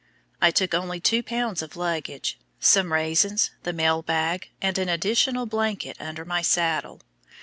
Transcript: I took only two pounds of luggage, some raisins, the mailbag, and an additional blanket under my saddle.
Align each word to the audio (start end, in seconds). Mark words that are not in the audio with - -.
I 0.41 0.49
took 0.49 0.73
only 0.73 0.99
two 0.99 1.21
pounds 1.21 1.61
of 1.61 1.75
luggage, 1.77 2.39
some 2.59 2.91
raisins, 2.91 3.51
the 3.61 3.71
mailbag, 3.71 4.49
and 4.59 4.75
an 4.79 4.89
additional 4.89 5.45
blanket 5.45 5.95
under 5.99 6.25
my 6.25 6.41
saddle. 6.41 7.01